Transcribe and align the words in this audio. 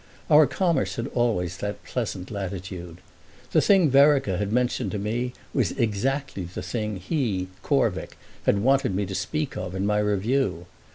Our 0.31 0.47
commerce 0.47 0.95
had 0.95 1.05
always 1.09 1.57
that 1.57 1.83
pleasant 1.83 2.31
latitude. 2.31 2.97
The 3.51 3.61
thing 3.61 3.91
Vereker 3.91 4.37
had 4.37 4.51
mentioned 4.51 4.89
to 4.93 4.97
me 4.97 5.33
was 5.53 5.73
exactly 5.73 6.43
the 6.45 6.63
thing 6.63 6.95
he, 6.97 7.49
Corvick, 7.61 8.17
had 8.47 8.57
wanted 8.63 8.95
me 8.95 9.05
to 9.05 9.13
speak 9.13 9.55
of 9.55 9.75
in 9.75 9.85
my 9.85 9.99
review. 9.99 10.65